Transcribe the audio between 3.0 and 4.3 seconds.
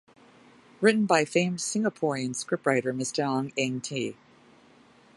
Ang Eng Tee.